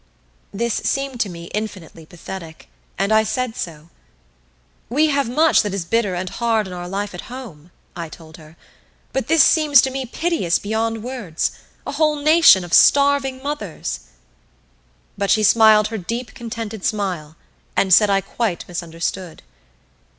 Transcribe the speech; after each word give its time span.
This 0.51 0.73
seemed 0.83 1.19
to 1.19 1.29
me 1.29 1.43
infinitely 1.53 2.07
pathetic, 2.07 2.67
and 2.97 3.11
I 3.13 3.21
said 3.23 3.55
so. 3.55 3.89
"We 4.89 5.09
have 5.09 5.29
much 5.29 5.61
that 5.61 5.75
is 5.75 5.85
bitter 5.85 6.15
and 6.15 6.27
hard 6.27 6.65
in 6.65 6.73
our 6.73 6.89
life 6.89 7.13
at 7.13 7.29
home," 7.29 7.69
I 7.95 8.09
told 8.09 8.37
her, 8.37 8.57
"but 9.13 9.27
this 9.27 9.43
seems 9.43 9.79
to 9.83 9.91
me 9.91 10.07
piteous 10.07 10.57
beyond 10.57 11.03
words 11.03 11.51
a 11.85 11.91
whole 11.91 12.15
nation 12.15 12.63
of 12.63 12.73
starving 12.73 13.43
mothers!" 13.43 13.99
But 15.19 15.29
she 15.29 15.43
smiled 15.43 15.89
her 15.89 15.99
deep 15.99 16.33
contented 16.33 16.83
smile, 16.83 17.35
and 17.77 17.93
said 17.93 18.09
I 18.09 18.21
quite 18.21 18.67
misunderstood. 18.67 19.43